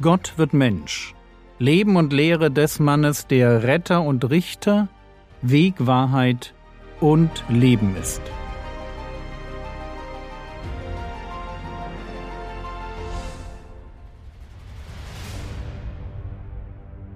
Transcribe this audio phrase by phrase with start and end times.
[0.00, 1.12] Gott wird Mensch.
[1.58, 4.88] Leben und Lehre des Mannes, der Retter und Richter,
[5.42, 6.54] Weg, Wahrheit
[7.00, 8.22] und Leben ist.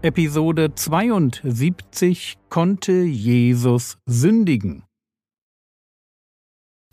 [0.00, 4.84] Episode 72 Konnte Jesus sündigen?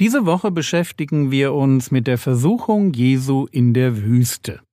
[0.01, 4.66] Diese Woche beschäftigen wir uns mit der Versuchung Jesu in der Wüste.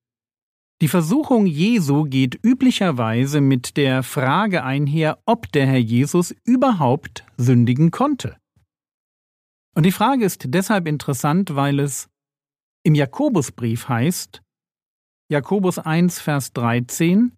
[0.84, 7.90] Die Versuchung Jesu geht üblicherweise mit der Frage einher, ob der Herr Jesus überhaupt sündigen
[7.90, 8.36] konnte.
[9.74, 12.10] Und die Frage ist deshalb interessant, weil es
[12.82, 14.42] im Jakobusbrief heißt,
[15.30, 17.32] Jakobus 1, Vers 13,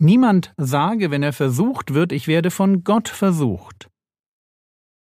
[0.00, 3.90] Niemand sage, wenn er versucht wird, ich werde von Gott versucht.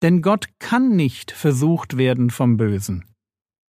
[0.02, 3.04] Denn Gott kann nicht versucht werden vom Bösen.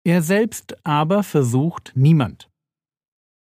[0.05, 2.49] Er selbst aber versucht niemand.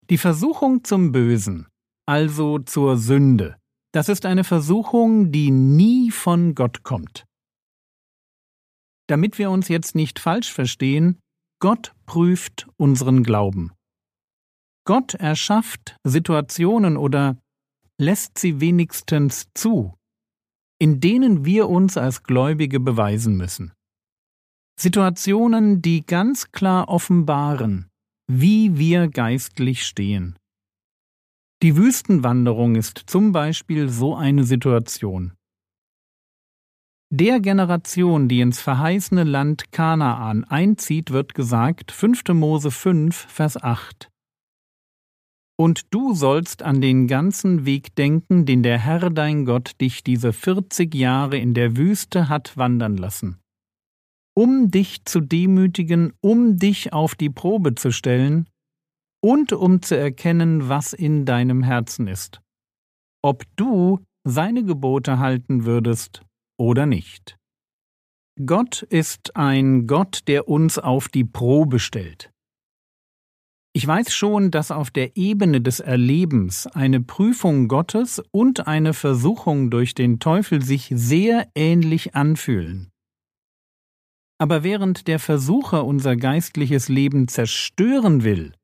[0.08, 1.66] Die Versuchung zum Bösen,
[2.06, 3.56] also zur Sünde,
[3.92, 7.24] das ist eine Versuchung, die nie von Gott kommt.
[9.08, 11.18] Damit wir uns jetzt nicht falsch verstehen,
[11.60, 13.72] Gott prüft unseren Glauben.
[14.84, 17.36] Gott erschafft Situationen oder
[17.98, 19.96] lässt sie wenigstens zu,
[20.78, 23.72] in denen wir uns als Gläubige beweisen müssen.
[24.78, 27.88] Situationen, die ganz klar offenbaren,
[28.28, 30.36] wie wir geistlich stehen.
[31.62, 35.32] Die Wüstenwanderung ist zum Beispiel so eine Situation.
[37.10, 42.24] Der Generation, die ins verheißene Land Kanaan einzieht, wird gesagt 5.
[42.34, 44.10] Mose 5, Vers 8.
[45.58, 50.32] Und du sollst an den ganzen Weg denken, den der Herr dein Gott dich diese
[50.32, 53.38] vierzig Jahre in der Wüste hat wandern lassen
[54.36, 58.48] um dich zu demütigen, um dich auf die Probe zu stellen
[59.24, 62.40] und um zu erkennen, was in deinem Herzen ist,
[63.22, 66.22] ob du seine Gebote halten würdest
[66.58, 67.36] oder nicht.
[68.44, 72.30] Gott ist ein Gott, der uns auf die Probe stellt.
[73.72, 79.70] Ich weiß schon, dass auf der Ebene des Erlebens eine Prüfung Gottes und eine Versuchung
[79.70, 82.90] durch den Teufel sich sehr ähnlich anfühlen.
[84.38, 88.54] Aber während der Versucher unser geistliches Leben zerstören will,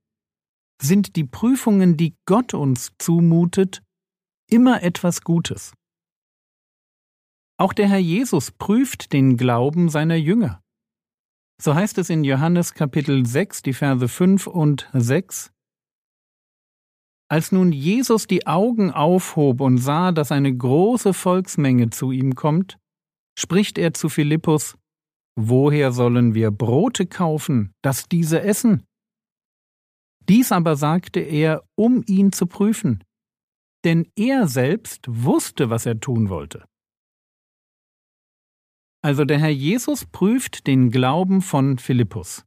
[0.81, 3.83] sind die Prüfungen, die Gott uns zumutet,
[4.51, 5.73] immer etwas Gutes.
[7.59, 10.61] Auch der Herr Jesus prüft den Glauben seiner Jünger.
[11.61, 15.53] So heißt es in Johannes Kapitel 6, die Verse 5 und 6.
[17.29, 22.79] Als nun Jesus die Augen aufhob und sah, dass eine große Volksmenge zu ihm kommt,
[23.39, 24.77] spricht er zu Philippus,
[25.37, 28.85] Woher sollen wir Brote kaufen, dass diese essen?
[30.29, 33.03] Dies aber sagte er, um ihn zu prüfen,
[33.85, 36.65] denn er selbst wusste, was er tun wollte.
[39.05, 42.45] Also der Herr Jesus prüft den Glauben von Philippus.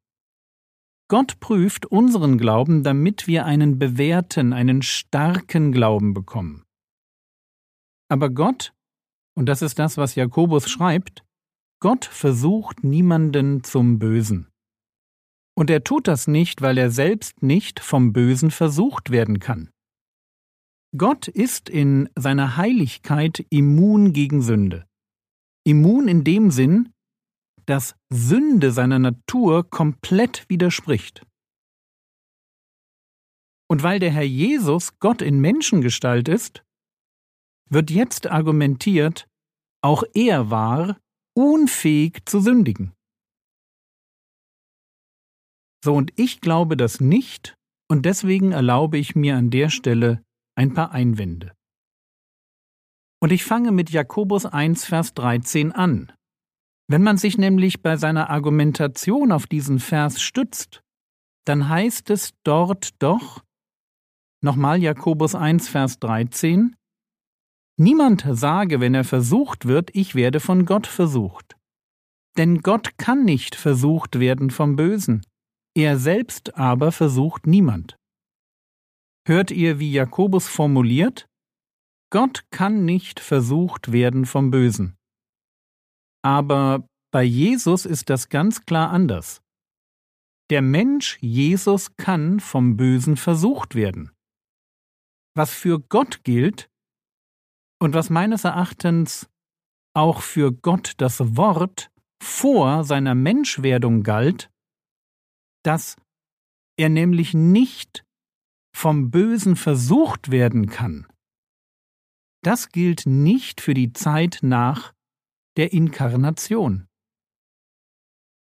[1.09, 6.63] Gott prüft unseren Glauben, damit wir einen bewährten, einen starken Glauben bekommen.
[8.09, 8.73] Aber Gott,
[9.37, 11.25] und das ist das, was Jakobus schreibt,
[11.85, 14.47] Gott versucht niemanden zum Bösen.
[15.55, 19.69] Und er tut das nicht, weil er selbst nicht vom Bösen versucht werden kann.
[20.97, 24.87] Gott ist in seiner Heiligkeit immun gegen Sünde.
[25.63, 26.91] Immun in dem Sinn,
[27.67, 31.23] dass Sünde seiner Natur komplett widerspricht.
[33.69, 36.63] Und weil der Herr Jesus Gott in Menschengestalt ist,
[37.69, 39.27] wird jetzt argumentiert,
[39.83, 40.97] auch er war
[41.35, 42.93] unfähig zu sündigen.
[45.83, 47.55] So, und ich glaube das nicht,
[47.87, 50.23] und deswegen erlaube ich mir an der Stelle
[50.55, 51.53] ein paar Einwände.
[53.21, 56.11] Und ich fange mit Jakobus 1, Vers 13 an.
[56.87, 60.81] Wenn man sich nämlich bei seiner Argumentation auf diesen Vers stützt,
[61.45, 63.43] dann heißt es dort doch,
[64.43, 66.75] nochmal Jakobus 1, Vers 13,
[67.77, 71.57] Niemand sage, wenn er versucht wird, ich werde von Gott versucht.
[72.37, 75.25] Denn Gott kann nicht versucht werden vom Bösen,
[75.77, 77.97] er selbst aber versucht niemand.
[79.27, 81.27] Hört ihr, wie Jakobus formuliert?
[82.11, 84.95] Gott kann nicht versucht werden vom Bösen.
[86.23, 89.41] Aber bei Jesus ist das ganz klar anders.
[90.49, 94.11] Der Mensch Jesus kann vom Bösen versucht werden.
[95.35, 96.69] Was für Gott gilt,
[97.85, 99.29] und was meines Erachtens
[99.93, 104.49] auch für Gott das Wort vor seiner Menschwerdung galt,
[105.63, 105.95] dass
[106.77, 108.03] er nämlich nicht
[108.75, 111.05] vom Bösen versucht werden kann,
[112.43, 114.91] das gilt nicht für die Zeit nach
[115.55, 116.87] der Inkarnation.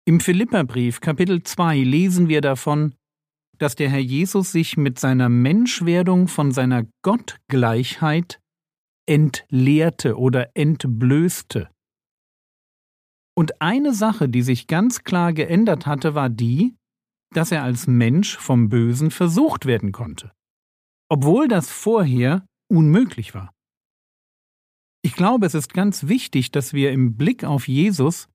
[0.07, 2.95] Im Philipperbrief Kapitel 2 lesen wir davon,
[3.60, 8.39] dass der Herr Jesus sich mit seiner Menschwerdung von seiner Gottgleichheit
[9.07, 11.69] entleerte oder entblößte.
[13.36, 16.75] Und eine Sache, die sich ganz klar geändert hatte, war die,
[17.33, 20.31] dass er als Mensch vom Bösen versucht werden konnte,
[21.09, 23.54] obwohl das vorher unmöglich war.
[25.04, 28.27] Ich glaube, es ist ganz wichtig, dass wir im Blick auf Jesus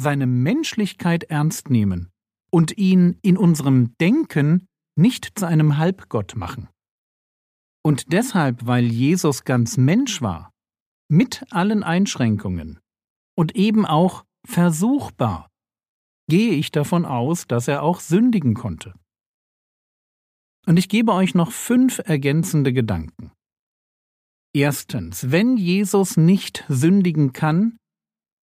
[0.00, 2.10] seine Menschlichkeit ernst nehmen
[2.50, 4.66] und ihn in unserem Denken
[4.96, 6.68] nicht zu einem Halbgott machen.
[7.88, 10.52] Und deshalb, weil Jesus ganz Mensch war,
[11.10, 12.80] mit allen Einschränkungen
[13.34, 15.48] und eben auch versuchbar,
[16.28, 18.92] gehe ich davon aus, dass er auch sündigen konnte.
[20.66, 23.32] Und ich gebe euch noch fünf ergänzende Gedanken.
[24.54, 27.78] Erstens, wenn Jesus nicht sündigen kann,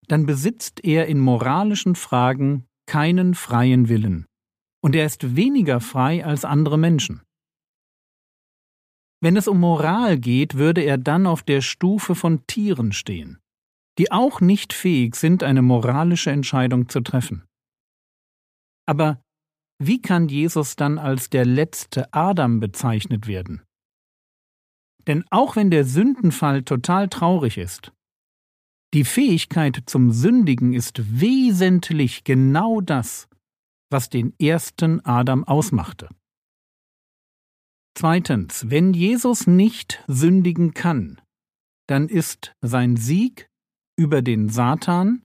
[0.08, 4.26] dann besitzt er in moralischen Fragen keinen freien Willen,
[4.82, 7.22] und er ist weniger frei als andere Menschen.
[9.22, 13.40] Wenn es um Moral geht, würde er dann auf der Stufe von Tieren stehen,
[13.98, 17.44] die auch nicht fähig sind, eine moralische Entscheidung zu treffen.
[18.88, 19.22] Aber
[19.82, 23.64] wie kann Jesus dann als der letzte Adam bezeichnet werden?
[25.08, 27.92] Denn auch wenn der Sündenfall total traurig ist,
[28.94, 33.28] die Fähigkeit zum Sündigen ist wesentlich genau das,
[33.92, 36.08] was den ersten Adam ausmachte.
[37.98, 41.22] Zweitens, wenn Jesus nicht sündigen kann,
[41.88, 43.50] dann ist sein Sieg
[43.98, 45.24] über den Satan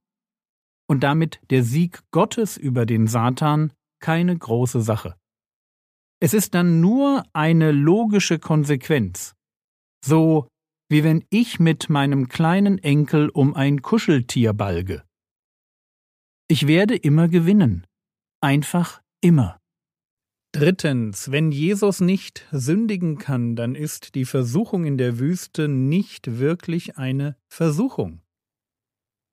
[0.89, 5.17] und damit der Sieg Gottes über den Satan keine große Sache.
[6.21, 9.35] Es ist dann nur eine logische Konsequenz,
[10.05, 10.49] so
[10.91, 15.05] wie wenn ich mit meinem kleinen Enkel um ein Kuscheltier balge.
[16.49, 17.87] Ich werde immer gewinnen,
[18.41, 19.60] einfach immer.
[20.53, 26.97] Drittens, wenn Jesus nicht sündigen kann, dann ist die Versuchung in der Wüste nicht wirklich
[26.99, 28.21] eine Versuchung.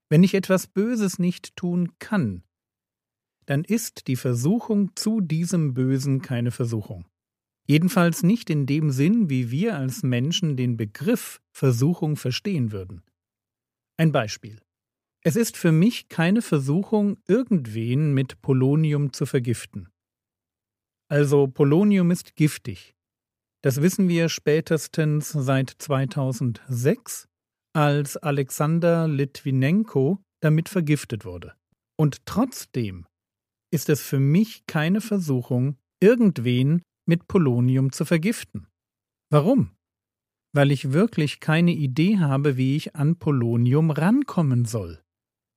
[0.10, 2.44] Wenn ich etwas Böses nicht tun kann,
[3.48, 7.08] dann ist die Versuchung zu diesem Bösen keine Versuchung.
[7.68, 13.02] Jedenfalls nicht in dem Sinn, wie wir als Menschen den Begriff Versuchung verstehen würden.
[13.98, 14.62] Ein Beispiel.
[15.24, 19.90] Es ist für mich keine Versuchung, irgendwen mit Polonium zu vergiften.
[21.10, 22.96] Also Polonium ist giftig.
[23.64, 27.28] Das wissen wir spätestens seit 2006,
[27.74, 31.54] als Alexander Litwinenko damit vergiftet wurde.
[31.98, 33.08] Und trotzdem
[33.72, 38.68] ist es für mich keine Versuchung, irgendwen mit Polonium zu vergiften.
[39.30, 39.72] Warum?
[40.54, 45.02] Weil ich wirklich keine Idee habe, wie ich an Polonium rankommen soll.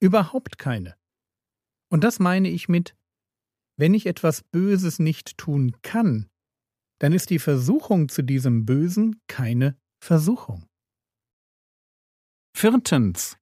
[0.01, 0.97] Überhaupt keine.
[1.91, 2.97] Und das meine ich mit,
[3.81, 6.29] wenn ich etwas Böses nicht tun kann,
[7.01, 9.75] dann ist die Versuchung zu diesem Bösen keine
[10.05, 10.67] Versuchung.
[12.55, 13.39] Viertens.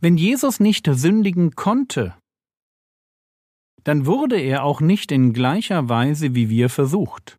[0.00, 2.16] Wenn Jesus nicht sündigen konnte,
[3.82, 7.36] dann wurde er auch nicht in gleicher Weise wie wir versucht.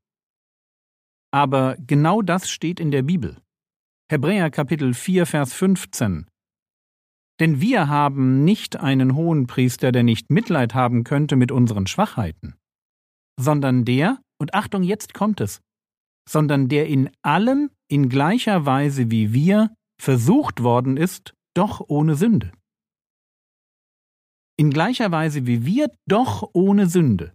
[1.31, 3.41] Aber genau das steht in der Bibel.
[4.11, 6.27] Hebräer Kapitel 4, Vers 15.
[7.39, 12.55] Denn wir haben nicht einen hohen Priester, der nicht Mitleid haben könnte mit unseren Schwachheiten,
[13.39, 15.61] sondern der, und Achtung, jetzt kommt es,
[16.27, 22.51] sondern der in allem in gleicher Weise wie wir versucht worden ist, doch ohne Sünde
[24.59, 27.33] in gleicher Weise wie wir, doch ohne Sünde.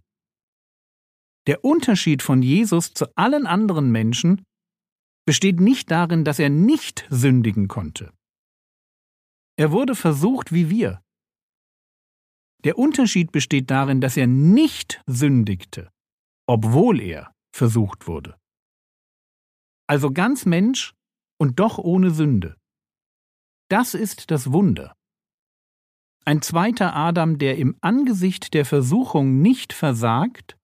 [1.47, 4.43] Der Unterschied von Jesus zu allen anderen Menschen
[5.25, 8.13] besteht nicht darin, dass er nicht sündigen konnte.
[9.57, 11.01] Er wurde versucht wie wir.
[12.63, 15.91] Der Unterschied besteht darin, dass er nicht sündigte,
[16.47, 18.37] obwohl er versucht wurde.
[19.87, 20.93] Also ganz Mensch
[21.39, 22.57] und doch ohne Sünde.
[23.69, 24.95] Das ist das Wunder.
[26.25, 30.57] Ein zweiter Adam, der im Angesicht der Versuchung nicht versagt,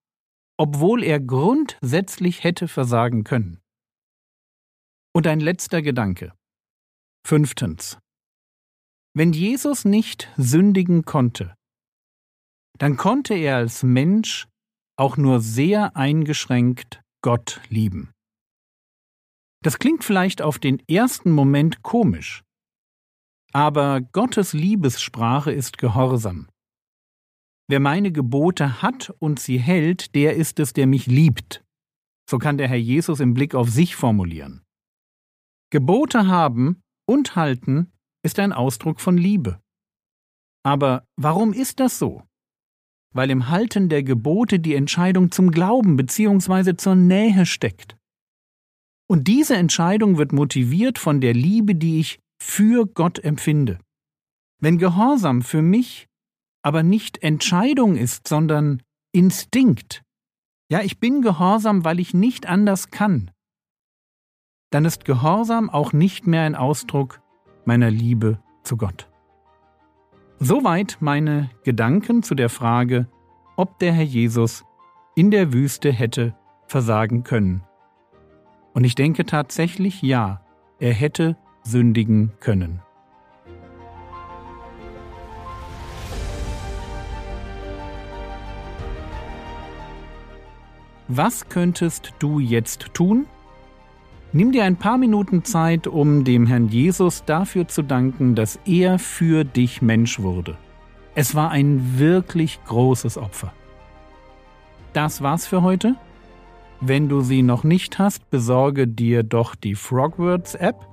[0.58, 3.60] obwohl er grundsätzlich hätte versagen können.
[5.14, 6.34] Und ein letzter Gedanke.
[7.26, 8.01] Fünftens.
[9.14, 11.56] Wenn Jesus nicht sündigen konnte,
[12.78, 14.48] dann konnte er als Mensch
[14.98, 18.12] auch nur sehr eingeschränkt Gott lieben.
[19.64, 22.44] Das klingt vielleicht auf den ersten Moment komisch,
[23.54, 26.50] aber Gottes Liebessprache ist Gehorsam.
[27.68, 31.64] Wer meine Gebote hat und sie hält, der ist es, der mich liebt,
[32.30, 34.64] So kann der Herr Jesus im Blick auf sich formulieren.
[35.70, 37.92] Gebote haben und halten
[38.24, 39.60] ist ein Ausdruck von Liebe.
[40.64, 42.24] Aber warum ist das so?
[43.14, 46.76] Weil im Halten der Gebote die Entscheidung zum Glauben bzw.
[46.76, 47.98] zur Nähe steckt.
[49.10, 53.80] Und diese Entscheidung wird motiviert von der Liebe, die ich für Gott empfinde.
[54.62, 56.08] Wenn Gehorsam für mich
[56.64, 58.82] aber nicht Entscheidung ist, sondern
[59.14, 60.04] Instinkt,
[60.72, 63.32] ja, ich bin gehorsam, weil ich nicht anders kann,
[64.72, 67.21] dann ist Gehorsam auch nicht mehr ein Ausdruck
[67.66, 69.10] meiner Liebe zu Gott.
[70.40, 73.08] Soweit meine Gedanken zu der Frage,
[73.58, 74.66] ob der Herr Jesus
[75.16, 77.64] in der Wüste hätte versagen können.
[78.74, 80.42] Und ich denke tatsächlich ja,
[80.80, 82.82] er hätte sündigen können.
[91.08, 93.28] Was könntest du jetzt tun?
[94.34, 98.98] Nimm dir ein paar Minuten Zeit, um dem Herrn Jesus dafür zu danken, dass er
[98.98, 100.58] für dich Mensch wurde.
[101.16, 103.52] Es war ein wirklich großes Opfer.
[104.94, 105.96] Das war's für heute.
[106.80, 110.88] Wenn du sie noch nicht hast, besorge dir doch die Frogwords App.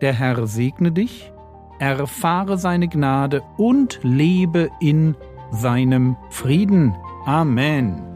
[0.00, 1.32] Der Herr segne dich,
[1.78, 5.14] erfahre seine Gnade und lebe in
[5.52, 6.94] seinem Frieden.
[7.26, 8.15] Amen.